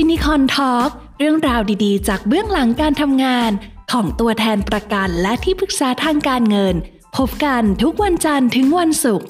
[0.00, 3.50] Finicorn Talk เรื่องราวดีๆ จากเบื้องหลังการทำงาน
[3.92, 6.74] ของตัวแทนประกันและที่ปรึกษาทางการเงิน
[7.16, 9.28] พบกันทุกวันจันทร์ถึงวันศุกร์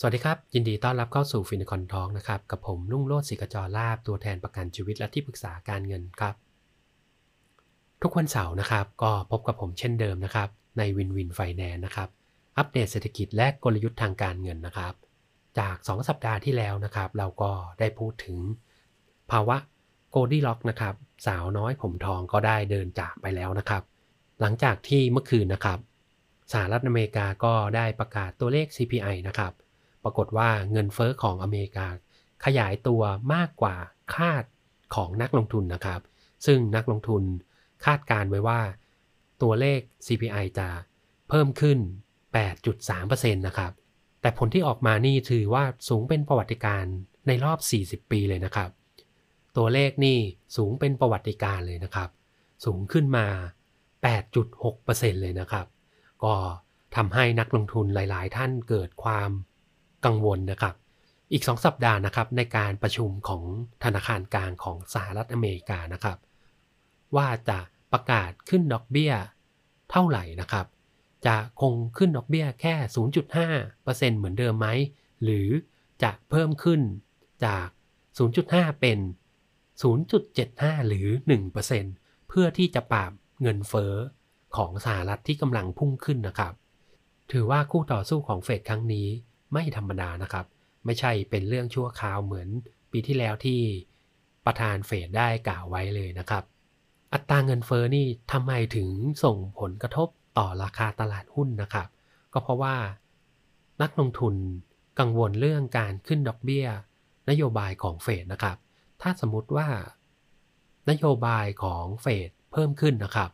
[0.00, 6.34] สวัสดีครับ ยินดีต้อนรับเข้าสู่ Finicorn Talk นะครับ กับผมรุ่งโรจน์ศิกจรลาบตัวแทนประกันชีวิตและที่ปรึกษาการเงินครับ
[8.02, 10.48] ทุกวันเสาร์นะครับ ก็พบกับผมเช่นเดิมนะครับ
[10.78, 12.08] ใน Win Win Finance นะครับ
[12.58, 14.94] อัปเดตเศรษฐกิจและกลยุทธ์ทางการเงินนะครับ
[15.60, 18.38] จาก 2 สัปดาห์ที่แล้วนะครับ เราก็ได้พูดถึง
[19.30, 19.56] ภาวะ
[20.10, 20.94] โกลดี้ล็อกนะครับ
[21.26, 23.82] สาวน้อยผมทองก็ได้เดินจากไปแล้วนะครับ
[24.40, 25.78] หลังจากที่เมื่อคืนนะครับ
[26.52, 29.52] สหรัฐอเมริกาก็ได้ประกาศตัวเลข CPI นะครับ
[30.04, 31.86] ปรากฏว่าเงินเฟอ้อของอเมริกา
[32.44, 33.02] ขยายตัว
[33.34, 33.76] มากกว่า
[34.14, 34.44] คาด
[34.94, 36.00] ของนักลงทุนนะครับ
[36.46, 37.22] ซึ่งนักลงทุน
[37.84, 38.60] คาดการไว้ว่า
[39.42, 40.68] ตัวเลข CPI จะ
[41.28, 41.78] เพิ่มขึ้น
[42.36, 43.72] 8.3%นะครับ
[44.22, 46.84] แต่ผลที่ออกมานี่ถือว่าสูงเป็นประวัติการ
[47.26, 48.70] ในรอบ 40 ปีเลยนะครับ
[49.56, 50.18] ตัวเลขนี่
[50.56, 52.10] สูงเป็นประวัติการเลยนะครับ
[52.64, 53.26] สูงขึ้นมา
[54.04, 55.66] 8.6%เลยนะครับ
[56.24, 56.34] ก็
[56.96, 59.30] ทำให้นักลงทุนหลาย ๆ ท่านเกิดความ
[60.04, 60.74] กังวลนะครับ
[61.32, 63.44] อีก 2 สัปดาห์นะครับในการประชุมของ
[63.84, 66.18] ธนาคารกลางของสหรัฐอเมริกานะครับ
[67.16, 67.58] ว่าจะ
[67.92, 69.12] ประกาศขึ้นดอกเบี้ย
[69.90, 70.66] เท่าไหร่นะครับ
[71.26, 72.74] จะคงขึ้นดอกเบี้ยแค่
[73.46, 74.68] 0.5%เหมือนเดิมไหม
[75.22, 75.48] หรือ
[76.02, 76.80] จะเพิ่มขึ้น
[77.44, 77.66] จาก
[78.24, 78.98] 0.5 เป็น
[79.92, 81.08] 0.75 หรือ
[81.68, 83.12] 1%เพื่อที่จะปราบ
[83.42, 83.94] เงินเฟ้อ
[84.56, 86.54] ของสหรัฐที่กำลังพุ่งขึ้นนะครับ
[87.32, 89.08] ถือว่าคู่ต่อสู้ของเฟดครั้งนี้
[89.52, 90.46] ไม่ธรรมดานะครับ
[90.84, 92.48] ไม่ใช่เป็นเรื่องชั่วคราวเหมือน
[92.92, 93.60] ปีที่แล้วที่
[94.46, 96.44] ประธานเฟดได้กล่าวไว้เลยนะครับ
[97.12, 98.88] อัตราเงินเฟ้อนี่ทำไมถึง
[99.24, 101.88] ส่งผลกระทบ ต่อราคาตลาดหุ้นนะครับ
[102.32, 102.76] ก็เพราะว่า
[103.82, 104.34] นักลงทุน
[104.98, 106.66] กังวลเรื่องการขึ้นดอกเบี้ย
[107.30, 108.56] นโยบายของเฟดนะครับ
[109.02, 109.68] ถ้าสมมติว่า
[110.90, 113.30] นโยบายของเฟดเพิ่มขึ้นนะครับ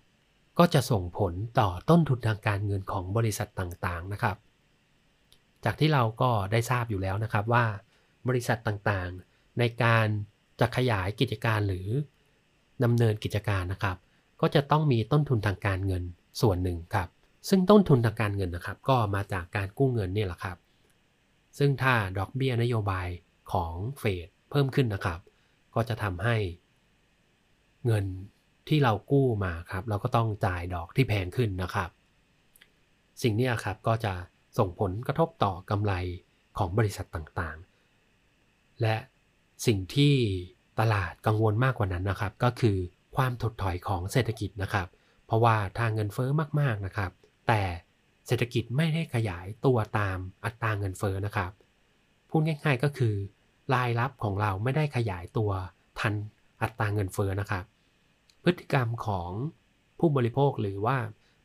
[0.58, 4.36] ก็จะส่งผลต่อต้นทุนทางการเงินของบริษัทต่างๆนะครับ
[5.64, 7.64] จากที่เราก็ได้ทราบอยู่แล้วนะครับว่า
[8.28, 10.06] บริษัทต่างๆ ในการ
[10.60, 11.88] จะขยายกิจการหรือ
[12.84, 13.96] ดำเนินกิจการนะครับ
[14.40, 16.04] ก็จะต้องมีต้นทุนทางการเงิน
[16.40, 17.08] ส่วนหนึ่งครับ
[17.48, 20.56] ซึ่งต้นทุนทางการเงินนะครับ ก็มาจากการกู้เงินนี่แหละครับ
[21.58, 23.08] ซึ่งถ้าดอกเบี้ยนโยบาย
[23.52, 25.20] ของเฟดเพิ่มขึ้นนะครับ
[25.74, 26.36] ก็จะทำให้
[27.86, 28.04] เงิน
[28.68, 31.90] ที่เรากู้มาครับ เราก็ต้องจ่ายดอกที่แพงขึ้นนะครับ
[33.22, 34.12] สิ่งนี้ครับก็จะ
[34.58, 35.92] ส่งผลกระทบต่อกำไร
[36.58, 38.96] ของบริษัทต่างๆ และ
[39.66, 40.14] สิ่งที่
[40.80, 42.76] ตลาดกังวลมากกว่านั้นนะครับ ก็คือ
[43.16, 44.88] ความถดถอยของเศรษฐกิจนะครับ
[45.28, 46.30] เพราะว่าทางเงินเฟอ้อ
[46.60, 47.10] มากๆนะครับ
[47.48, 47.62] แต่
[48.26, 51.50] เศรษฐกิจไม่ได้ขยายตัวตามอัตราเงินเฟอ้อนะครับ
[52.28, 53.14] พูดง่าย ๆก็คือ
[53.74, 55.50] รายรับของเราไม่ได้ขยายตัว
[56.00, 56.14] ทัน
[56.62, 57.64] อัตราเงินเฟอ้อนะครับ
[58.44, 59.30] พฤติกรรมของ
[59.98, 60.96] ผู้บริโภคหรือว่า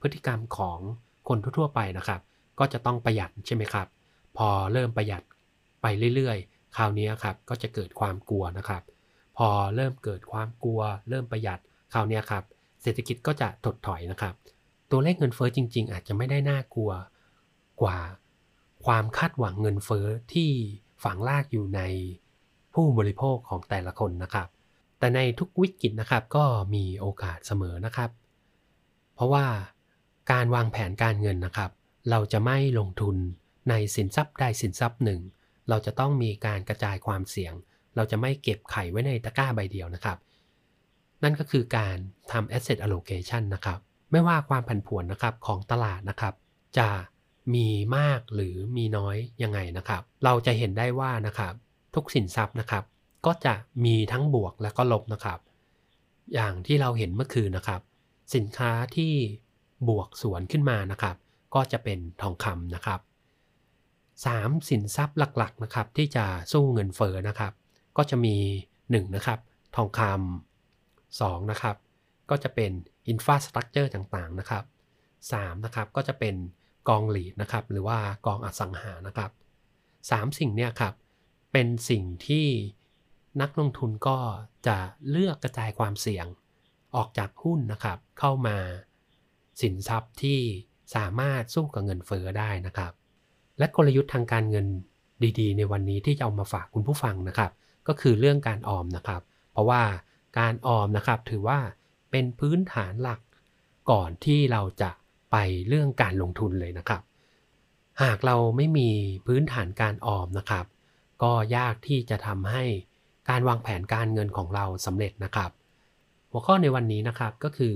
[0.02, 0.80] พฤติกรรมของ
[1.28, 2.22] คนทั่วๆไปนะครับ
[2.60, 3.88] ก็จะต้องประหยัดใช่ไหมครับ
[4.38, 5.24] พอเริ่มประหยัด
[5.82, 8.84] ไปเรื่อยๆ คราวนี้ครับก็จะเกิดความกลัวนะครับ
[9.38, 11.60] พอเริ่มเกิดความกลัว เริ่มประหยัด
[11.94, 12.44] คราวนี้ครับ
[12.84, 14.34] เศรษฐกิจก็จะถดถอยนะครับ
[14.92, 16.92] ตัวเลขเงินเฟอ้อจริง ๆ อาจจะไม่ได้น่ากลัว
[17.82, 17.98] กว่า
[18.86, 20.50] ความคาดหวังเงินเฟอ้อที่
[21.04, 21.82] ฝังลากอยู่ใน
[22.74, 24.48] ผู้บริโภคของแต่ละคนนะครับ
[25.00, 28.10] แต่ในทุกวิกฤตนะครับก็มีโอกาสเสมอนะครับ
[29.16, 29.46] เพราะว่า
[30.32, 31.72] การวางแผนการเงินนะครับ
[32.10, 33.16] เราจะไม่ลงทุน
[33.70, 35.22] ในสินทรัพย์ใดสินทรัพย์หนึ่ง
[35.70, 37.54] เราจะต้องมีการกระจายความเสี่ยง
[37.96, 40.18] เราจะไม่เก็บไข่ไว้ในตะกร้าใบเดียวนะครับ
[41.24, 41.98] นั่นก็คือการ
[42.34, 43.80] ทำ asset allocation นะครับ
[44.12, 46.34] ไม่ว่าความผันผวนนะครับของตลาดนะครับ
[46.78, 46.90] จะ
[47.56, 47.68] มี
[47.98, 51.54] มากหรือมีน้อยยังไงนะครับ เราจะเห็นได้ว่านะครับ
[51.96, 52.84] ทุกสินทรัพย์นะครับ
[53.26, 53.54] ก็จะ
[53.86, 55.40] มีทั้งบวกและก็ลบนะครับ
[56.34, 57.82] อย่างที่เราเห็นเมื่อคืนนะครับ
[58.36, 59.14] สินค้าที่
[59.90, 61.16] บวกสวนขึ้นมานะครับ
[61.56, 63.00] ก็จะเป็นทองคำนะครับ
[63.84, 67.54] 3 สินทรัพย์หลักๆนะครับ ที่จะสู้เงินเฟ้อนะครับ
[67.98, 68.36] ก็จะมี
[68.80, 69.40] 1 นะครับ
[69.76, 71.76] ทองคำ2นะครับ
[72.30, 72.72] ก็จะเป็น
[73.08, 74.64] อินฟาสตรักเจอร์ต่างๆนะครับ
[75.14, 76.36] 3นะครับก็จะเป็น
[76.90, 79.32] กองหลีดนะครับหรือว่ากองอสังหานะครับ
[79.84, 80.94] 3 สิ่งเนี่ยครับ
[81.52, 82.48] เป็นสิ่งที่
[83.42, 84.18] นักลงทุนก็
[84.68, 84.78] จะ
[85.10, 86.26] เลือกกระจายความเสี่ยง
[86.96, 88.58] ออกจากหุ้นนะครับ เข้ามา
[89.62, 90.40] สินทรัพย์ที่
[90.96, 92.92] สามารถสู้กับเงินเฟอ้อได้นะครับ
[93.58, 94.68] และกลยุทธ์ทางการเงิน
[95.40, 97.52] ดีๆ ในวันนี้ที่จะเอามาฝากคุณผู้ฟังนะครับ
[97.88, 99.22] ก็คือเรื่องการออมนะครับ
[99.52, 99.82] เพราะว่า
[100.40, 101.60] การออมนะครับถือว่า
[102.16, 103.20] เป็นพื้นฐานหลัก
[103.92, 104.92] ก่อนที่เราจะ
[105.32, 105.38] ไป
[105.68, 107.02] เรื่องการลงทุนเลยนะครับ
[108.04, 108.90] หากเราไม่มี
[109.28, 110.66] พื้นฐานการออมนะครับ
[111.24, 112.64] ก็ยากที่จะทำให้
[113.30, 115.52] การวางแผนการเงินของเราสำเร็จนะครับ
[116.32, 117.74] หัวข้อในวันนี้นะครับก็คือ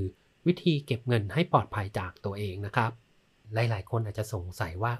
[0.47, 2.91] วิธีเก็บเงินให้ปลอดภัยจากตัวเองนะครับ
[3.53, 4.93] หลาย ๆ คนอาจจะสงสัยว่า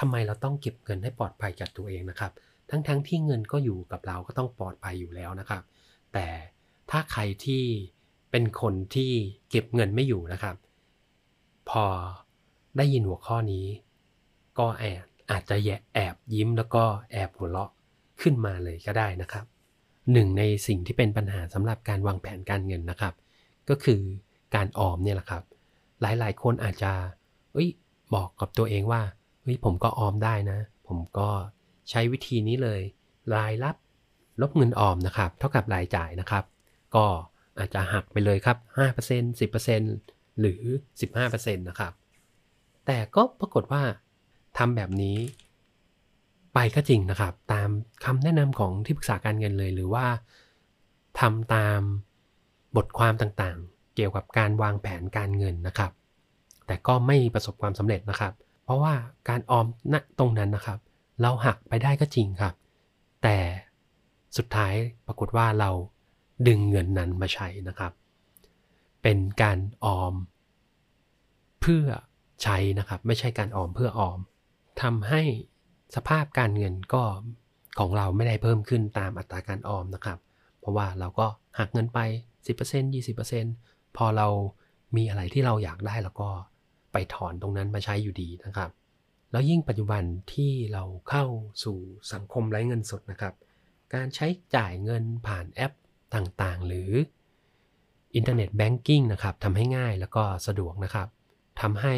[0.00, 2.32] ทำไมเราต้องเก็บเงินให้ปลอดภัยจากตัวเองนะครับ
[2.70, 5.62] ทั้งๆทที่เงินก็อยู่กับเราก็ต้องปลอดภัยอยู่แล้วนะครับ
[6.12, 6.26] แต่
[6.90, 7.64] ถ้าใครที่
[8.32, 9.12] เป็นคนที่
[9.50, 10.56] เก็บเงินไม่อยู่นะครับ
[11.70, 11.84] พอ
[12.76, 13.66] ได้ยินหัวข้อนี้
[14.58, 17.70] ก็แอบอาจจะแแอบยิ้มแล้วก็แอบหัวเราะ
[18.20, 19.44] ขึ้นมาเลยก็ได้นะครับ
[20.12, 23.14] หนึ่งในสิ่งที่เป็นปัญหาสำหรับการวางแผนการเงินนะครับ
[23.68, 24.00] ก็คือ
[24.54, 25.42] การออมเนี่ยแหละครับ
[26.00, 26.92] หลายๆ คนอาจจะ
[27.52, 27.68] เอ้ย
[28.14, 29.02] บอกกับตัวเองว่า
[29.42, 30.58] เฮ้ยผมก็ออมได้นะ
[30.88, 31.28] ผมก็
[31.90, 32.80] ใช้วิธีนี้เลย
[33.34, 33.76] รายรับ
[34.40, 36.44] ลบเงินออมนะครับ เท่ากับรายจ่ายนะครับ
[36.94, 37.06] ก็
[37.58, 38.56] อาจจะหักไปเลยครับ
[38.98, 39.40] 5%
[39.90, 40.62] 10%หรือ
[41.10, 41.92] 15%นะครับ
[42.86, 43.82] แต่ก็ปรากฏว่า
[44.58, 45.18] ทำแบบนี้
[46.54, 47.68] ไปก็จริงนะครับ ตาม
[48.04, 50.06] คำแนะนำของที่ปรึกษาการเงินเลย หรือว่า
[51.20, 51.80] ทำตาม
[52.76, 55.92] บทความต่างๆ เกี่ยวกับการวางแผนการเงินนะครับ
[56.66, 58.32] แต่ก็ไม่ประสบความสำเร็จนะครับ
[58.64, 58.94] เพราะว่า
[59.28, 60.78] การออมณตรงนั้นนะครับ
[61.20, 62.54] เราหักไปได้ก็จริงครับ
[63.22, 63.36] แต่
[64.36, 64.74] สุดท้าย
[65.06, 65.70] ปรากฏว่าเรา
[66.48, 67.92] ดึงเงินนั้นมาใช้นะครับ
[69.02, 70.14] เป็นการออม
[71.60, 71.84] เพื่อ
[72.42, 74.18] ใช้นะครับ ไม่ใช่การออมเพื่อออม
[74.82, 75.22] ทำให้
[75.96, 77.02] สภาพการเงินก็
[77.78, 80.18] ของเราไม่ได้เพิ่มขึ้นตามอัตราการออมนะครับ
[80.60, 81.26] เพราะว่าเราก็
[81.58, 81.98] หักเงินไป
[82.56, 82.94] 10%
[83.44, 84.28] 20%พอเรา
[84.96, 86.30] มีอะไรที่เราอยากได้เราก็
[86.92, 88.70] ไปถอนตรงนั้นมาใช้อยู่ดีนะครับ
[89.32, 90.02] แล้วยิ่งปัจจุบัน
[90.32, 91.24] ที่เราเข้า
[91.64, 91.78] สู่
[92.12, 93.34] สังคมไร้เงินสดนะครับ
[93.94, 95.72] การใช้จ่ายเงินผ่านแอป
[96.14, 96.90] ต่างๆ หรือ
[98.14, 101.08] อินเทอร์เน็ตแบงกิ้งนะครับทำให้ง่ายแล้วก็สะดวกนะครับ
[101.60, 101.96] ทำให้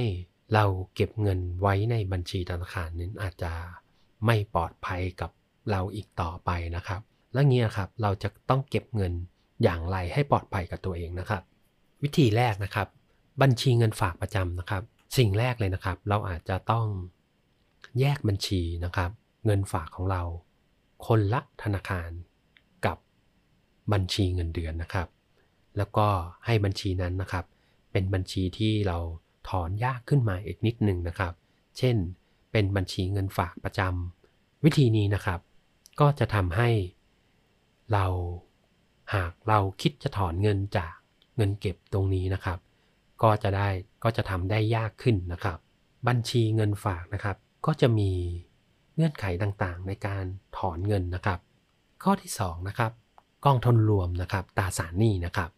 [0.54, 0.64] เรา
[0.94, 3.52] เก็บเงินไว้ในบัญชีธนาคารนั้นอาจจะ
[4.26, 5.30] ไม่ปลอดภัยกับ
[5.70, 7.00] เราอีกต่อไปนะครับ
[7.32, 9.12] และเงี้ยครับเราจะต้องเก็บเงิน
[9.62, 11.42] อย่างไรให้ปลอดภัยกับตัวเองนะครับ
[12.02, 12.88] วิธีแรกนะครับ
[13.42, 14.82] บัญชีเงินฝากประจำนะครับ
[15.16, 16.86] สิ่งแรกเลยนะครับ เราอาจจะต้อง
[18.00, 19.10] แยกบัญชีนะครับ
[19.46, 20.22] เงินฝากของเรา
[21.06, 22.10] คนละธนาคาร
[23.92, 25.08] บัญชีเงินเดือนนะครับ
[25.76, 26.06] แล้วก็
[26.46, 27.44] ให้บัญชีนั้นนะครับ
[27.92, 28.98] เป็นบัญชีที่เรา
[29.48, 31.32] ถอนยากขึ้นมาอีกนิดหนึ่งนะครับ
[31.78, 31.96] เช่น
[32.52, 35.40] เป็นบัญชีเงินฝากประจำวิธีนี้นะครับ
[36.00, 36.70] ก็จะทำให้
[37.92, 38.06] เรา
[39.14, 40.94] หากเราคิดจะถอนเงินจาก
[41.36, 42.58] เงินเก็บตรงนี้นะครับ
[43.22, 43.68] ก็จะได้
[44.04, 45.58] ก็จะทำได้ยากขึ้นนะครับ
[46.08, 48.10] บัญชีเงินฝากนะครับ ก็จะมี
[48.96, 50.24] เงื่อนไขต่างๆ ในการ
[50.58, 51.38] ถอนเงินนะครับ
[52.02, 52.92] ข้อที่2นะครับ
[53.46, 55.50] กองทุนรวมนะครับตราสารหนี้นะครับ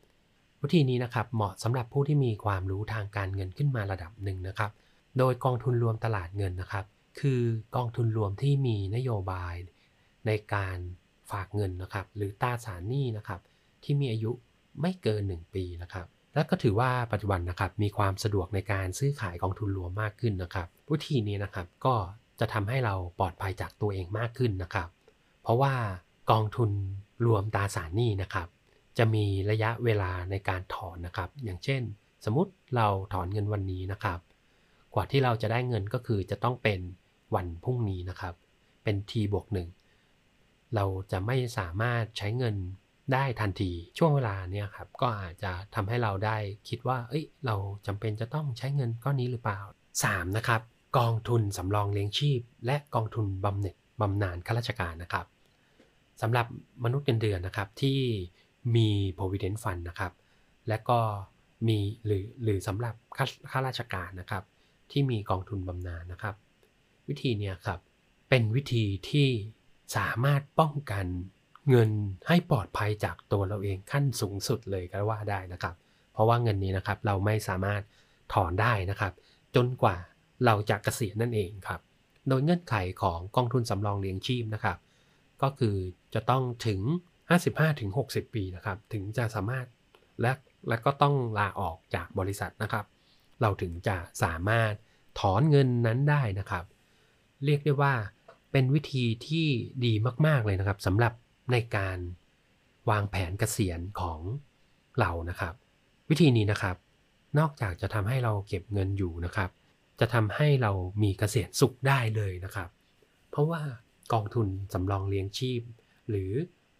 [0.63, 4.71] วิธีนี้นะครับเหมาะสำหรับผู้ที่มีความรู้ทางการเงินขึ้นมาระดับหนึ่งนะครับ
[5.19, 6.85] โดยกองทุนรวมตลาดเงินนะครับ
[7.21, 7.43] คือ
[7.77, 9.55] กองทุนรวมที่มีนโยบาย
[10.27, 10.77] ในการ
[11.31, 13.41] ฝากเงินนะครับ หรือตราสารหนี้นะครับ
[13.85, 14.31] ที่มีอายุ
[14.81, 21.95] ไม่เกิน 1 ปีนะครับ และก็ถือว่าปัจจุบันนะครับมีความสะดวกในการซื้อขายกองทุนรวมมากขึ้นนะครับวิธีนี้นะครับก็
[22.41, 24.89] จะทำให้เราปลอดภัยจากตัวเองมากขึ้นนะครับ
[25.43, 25.75] เพราะว่า
[26.31, 26.71] กองทุน
[27.25, 28.49] รวมตราสารหนี้นะครับ
[28.99, 31.83] จะมีระยะเวลาในการถอนนะครับ อย่างเช่น
[32.25, 34.19] สมมติเราถอนเงินวันนี้นะครับ
[34.95, 36.81] กว่าที่เราจะได้เงินก็คือจะต้องเป็น
[37.35, 38.35] วันพรุ่งนี้นะครับ
[38.85, 39.69] เป็น t บวกหนึ่ง
[40.75, 42.57] เราจะไม่สามารถใช้เงิน
[43.13, 46.37] ได้ทันทีช่วงเวลาเนี่ยครับก็อาจจะทำให้เราได้
[46.69, 47.57] คิดว่า เอ้ย เรา
[47.87, 49.61] จำเป็นจะต้องใช้เงินก้อนนี้หรือเปล่า
[50.01, 50.37] 3.
[50.37, 50.61] นะครับ
[50.99, 55.27] กองทุนสำรองเลี้ยงชีพ และกองทุนบำเหน็จบำนาญข้าราชการนะครับ
[56.23, 56.47] สำหรับ
[56.85, 57.99] มนุษย์เงินเดือนนะครับที่
[58.77, 60.13] มี provident fund นะครับ
[60.69, 60.99] และก็
[61.69, 62.95] มีหรือหรือสำหรับ
[63.51, 64.45] ข้าราชการนะครับ
[64.91, 66.35] ที่มีกองทุนบำนาญนะครับ
[67.09, 67.81] วิธีเนี้ยครับ
[68.29, 69.29] เป็นวิธีที่
[69.97, 71.07] สามารถป้องกัน
[71.71, 71.91] เงิน
[72.29, 75.75] ให้ปลอดภัยจากตัวเราเองขั้นสูงสุดเลยก็ว่าได้นะครับ
[76.13, 77.83] เพราะว่าเงินนี้นะครับเราไม่สามารถ
[78.35, 79.13] ถอนได้นะครับ
[79.57, 79.97] จนกว่า
[80.47, 81.81] เราจะเกษียณนั่นเองครับ
[82.29, 84.79] โดยเงื่อนไขของกองทุนสำรองเลี้ยงชีพนะครับ
[85.43, 85.77] ก็คือ
[86.15, 86.81] จะต้องถึง
[87.59, 89.67] 55-60 ปีนะครับ ถึงจะสามารถ
[90.21, 90.33] และ
[90.69, 92.85] และก็ต้องลาออกจากบริษัทนะครับ
[93.41, 94.73] เราถึงจะสามารถ
[95.21, 96.65] ถอนเงินนั้นได้นะครับ
[97.45, 97.95] เรียกได้ว่า
[98.53, 99.49] เป็นวิธีที่
[99.85, 99.93] ดี
[100.27, 101.13] มาก ๆ เลยนะครับสำหรับ
[101.53, 101.99] ในการ
[102.91, 104.21] วางแผนเกษียณของ
[105.01, 105.55] เรานะครับ
[106.11, 106.77] วิธีนี้นะครับ
[107.39, 109.51] นอกจากจะทำให้เราเก็บเงินอยู่นะครับ
[110.01, 112.69] จะทำให้เรามีเกษียณสุขได้เลยนะครับ
[113.31, 113.63] เพราะว่า
[114.13, 115.61] กองทุนสำรองเลี้ยงชีพ
[116.11, 116.33] หรือ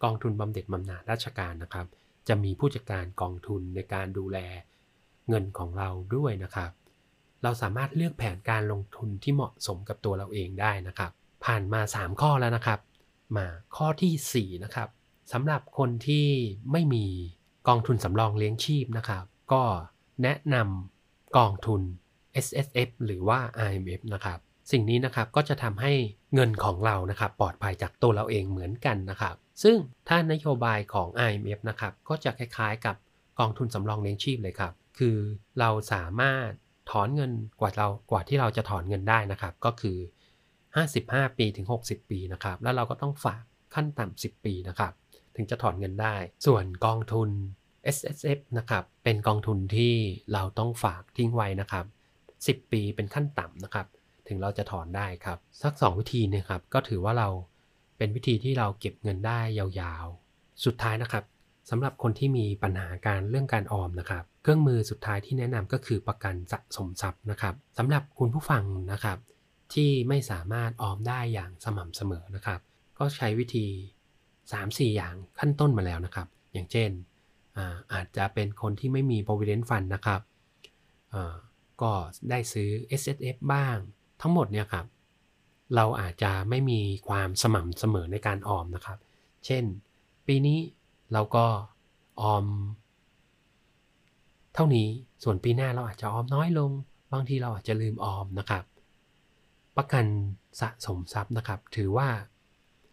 [0.03, 1.87] กองทุนบำเหน็จบำนาญราชการนะครับ
[2.27, 4.37] จะมีผู้จัดการกองทุนในการดูแล
[5.29, 6.71] เงินของเราด้วยนะครับ
[7.43, 11.11] เราสามารถเลือกแผนการลงทุนที่เหมาะสมกับตัวเราเองได้นะครับ
[11.45, 12.79] ผ่านมา 3 ข้อแล้วนะครับ
[13.37, 14.89] มาข้อที่ 4 นะครับ
[15.33, 16.27] สำหรับคนที่
[16.71, 17.05] ไม่มี
[17.67, 19.63] กองทุนสำรองเลี้ยงชีพนะครับ ก็
[20.23, 21.81] แนะนำกองทุน
[22.45, 24.39] S S F หรือว่า I M F นะครับ
[24.71, 25.93] สิ่งนี้นะครับก็จะทำให้
[26.33, 32.95] เงินของเรานะครับปลอดภัยจากตัวเราเองเหมือนกันนะครับ ซึ่งถ้านโยบายของ I M F นะครับก็จะคล้ายๆ กับ
[33.39, 35.17] กองทุนสำรองเลี้ยงชีพเลยครับ คือ
[35.59, 36.49] เราสามารถ
[36.89, 39.97] ถอนเงินกว่าเรากว่าที่เราจะถอนเงินได้นะครับ ก็คือ
[40.67, 43.43] 55 ปีถึง 60 ปีนะครับ แล้วเราก็ต้องฝาก
[43.75, 44.93] ขั้นต่ำ10 ปีนะครับ
[45.35, 47.29] ถึงจะถอนเงินได้ ส่วนกองทุน
[47.95, 49.93] S S F นะครับ เป็นกองทุนที่
[50.33, 51.85] เราต้องฝากทิ้งไว้นะครับ
[52.27, 53.87] 10 ปีเป็นขั้นต่ำนะครับ
[54.27, 57.29] ถึงเราจะถอนได้ครับ สัก 2 วิธีนะครับ ก็ถือว่าเรา
[57.97, 61.23] เป็นวิธีที่เราเก็บเงินได้ยาวๆ สุดท้ายนะครับ
[61.69, 69.17] สำหรับคนที่มีปัญหาการเรื่องการออมนะครับ เครื่องมือสุดท้ายที่แนะนำก็คือประกันสะสมทรัพย์นะครับสำหรับคุณผู้ฟังนะครับ
[69.73, 72.59] ที่ไม่สามารถออมได้อย่างสม่ำเสมอนะครับ
[72.99, 73.65] ก็ใช้วิธี
[74.31, 76.89] 3-4 อย่างขั้นต้นมาแล้วนะครับ อย่างเช่น
[77.57, 80.21] อาอาจจะเป็นคนที่ไม่มี provident fund นะครับ
[81.81, 81.91] ก็
[82.29, 82.69] ได้ซื้อ
[82.99, 83.77] S S F บ้าง
[84.27, 84.85] ทั้งหมดเนี่ยครับ
[85.75, 86.79] เราอาจจะไม่มี
[87.09, 88.97] ความสม่ำเสมอในการออมนะครับ
[89.45, 89.63] เช่น
[90.27, 90.59] ปีนี้
[91.13, 91.45] เราก็
[92.21, 92.45] ออม
[94.53, 94.87] เท่านี้
[95.23, 96.71] ส่วนปีหน้าเราอาจจะออมน้อยลง
[97.13, 98.63] บางทีเราอาจจะลืมออมนะครับ
[99.77, 100.05] ประกัน
[100.61, 102.09] สะสมทรัพย์นะครับ ถือว่า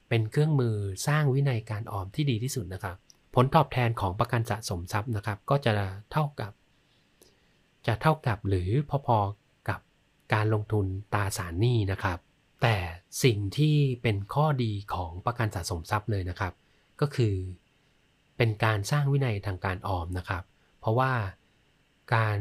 [0.09, 0.77] เป็นเครื่องมือ
[1.07, 2.97] สร้างวินัยการออมที่ดีที่สุดนะครับ
[3.35, 5.73] ผลตอบแทนของประกันสะสมทรัพย์นะครับ ก็จะ
[6.13, 6.53] เท่ากับ
[7.87, 8.71] จะเท่ากับหรือ
[9.07, 9.44] พอๆ
[10.33, 12.19] การลงทุนตราสารหนี้นะครับ
[12.63, 12.77] แต่
[13.25, 16.53] สิ่งที่เป็นข้อดีของประกันสะสมทรัพย์เลยนะครับ
[17.01, 17.35] ก็คือ
[18.37, 20.43] เป็นการสร้างวินัยทางการออมนะครับ
[20.81, 21.13] เพราะว่า
[22.15, 22.39] การ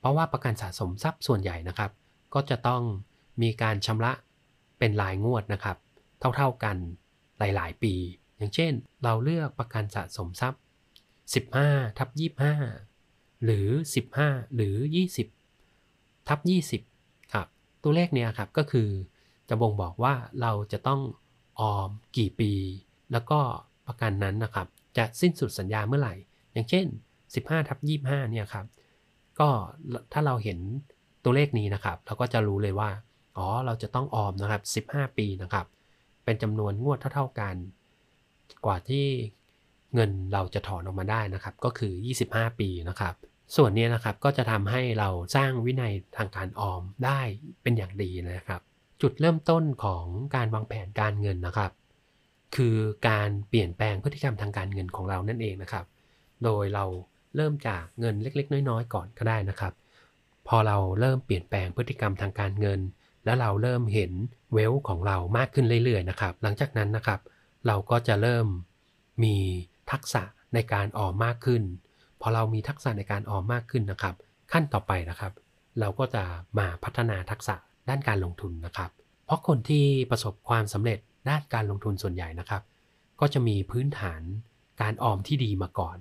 [0.00, 1.90] เพราะว่าประกันสะสมทรัพย์ส่วนใหญ่นะครับ
[2.34, 2.82] ก็จะต้อง
[3.42, 4.12] มีการชำระ
[4.78, 5.76] เป็นรายงวดนะครับ
[6.36, 6.76] เท่าๆกัน
[7.38, 7.94] หลาย ๆ ปี
[8.36, 10.60] อย่างเช่น เราเลือกประกันสะสมทรัพย์
[11.44, 12.08] 15ทับ
[12.76, 13.68] 25 หรือ
[14.12, 14.76] 15 หรือ
[15.52, 16.95] 20ทับ20ครับ
[17.88, 18.88] ตัวเลขเนี้ยครับก็คือ
[19.48, 21.00] จะบ่งบอกว่าเราจะต้อง
[21.60, 22.52] ออมกี่ปี
[23.12, 23.38] แล้วก็
[23.86, 24.66] ประกันนั้นนะครับ
[24.96, 26.14] จะสิ้นสุดสัญญาเมื่อไหร่
[26.52, 26.86] อย่างเช่น
[27.26, 28.66] 15ทับ25เนี่ยครับ
[29.40, 29.48] ก็
[30.12, 30.58] ถ้าเราเห็น
[31.24, 32.90] ตัวเลขนี้นะครับเราก็จะรู้เลยว่า
[33.36, 35.66] อ๋อเราจะต้องออมนะครับ 15 ปีนะครับ
[36.24, 37.54] เป็นจำนวนงวดเท่า ๆกัน
[38.64, 39.06] กว่าที่
[39.94, 41.92] เงินเราจะถอนออกมาได้นะครับ ก็คือ
[42.26, 43.14] 25 ปีนะครับ
[43.54, 47.20] ส่วนนี้นะครับก็จะทำให้เราสร้างวินัยทางการออมได้
[47.62, 48.60] เป็นอย่างดีนะครับ
[49.02, 51.72] จุดเริ่มต้นของการวางแผนการเงินนะครับ
[52.56, 52.76] คือ
[53.08, 55.84] การเปลี่ยนแปลงพฤติกรรมทางการเงินของเรานั่นเองนะครับ
[56.44, 56.84] โดยเรา
[57.36, 59.72] เริ่มจากเงินเล็ก ๆ น้อยๆก่อนก็ได้นะครับ
[60.48, 62.80] พอเราเริ่มเปลี่ยนแปลงพฤติกรรมทางการเงิน
[63.24, 64.12] แล้วเราเริ่มเห็น
[64.52, 67.20] เวลของเรามากขึ้นเรื่อยๆนะครับ หลังจากนั้นนะครับ
[67.66, 68.46] เราก็จะเริ่ม
[69.22, 69.36] มี
[69.90, 70.22] ทักษะ
[70.54, 71.62] ในการออมมากขึ้น
[72.20, 74.14] พอเรามีทักษะในการออมมากขึ้นนะครับ
[74.52, 75.32] ขั้นต่อไปนะครับ
[75.80, 76.22] เราก็จะ
[76.58, 77.54] มาพัฒนาทักษะ
[77.88, 78.90] ด้านการลงทุนนะครับ
[79.26, 82.62] เพราะคนที่ประสบความสำเร็จด้านการลงทุนส่วนใหญ่นะครับ
[83.20, 84.20] ก็จะมีพื้นฐาน
[84.82, 85.96] การออมที่ดีมาก่อน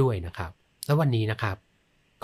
[0.00, 0.50] ด้วยนะครับ
[0.86, 1.56] แล้ววันนี้นะครับ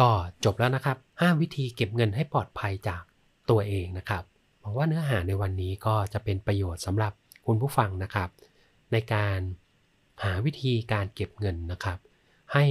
[0.00, 0.10] ก็
[0.44, 3.02] จบแล้วนะครับ 5 วิธีเก็บเงินให้ปลอดภัยจาก
[3.50, 4.22] ตัวเองนะครับ
[4.60, 7.12] หวังว่าเนื้อหาในวันนี้ก็จะเป็นประโยชน์สำหรับ
[7.46, 8.28] คุณผู้ฟังนะครับ
[8.92, 9.38] ในการ
[10.22, 11.98] หาวิธีการเก็บเงินนะครับ
[12.52, 12.64] ให้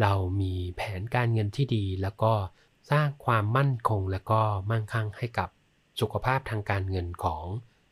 [0.00, 2.32] เรามีแผนการเงินที่ดี แล้วก็
[2.90, 5.48] สร้างความมั่นคงและก็มั่งคั่งให้กับ
[6.00, 7.44] สุขภาพทางการเงินของ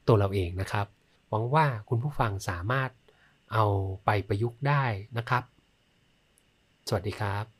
[0.06, 0.86] ตัวเราเองนะครับ
[1.28, 2.90] หวังว่าคุณผู้ฟังสามารถ
[3.52, 3.64] เอา
[4.04, 4.84] ไปประยุกต์ได้
[5.18, 5.42] นะครับ
[6.88, 7.53] สวัสดีครับ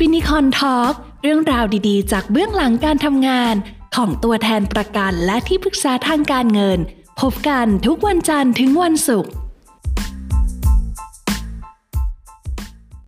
[0.00, 3.54] Finicorn Talk เรื่องราวดีๆ จากเบื้องหลังการทำงาน
[3.96, 6.78] ของตัวแทนประกันและที่ปรึกษาทางการเงิน
[7.20, 9.30] พบกันทุกวันจันทร์ถึงวันศุกร์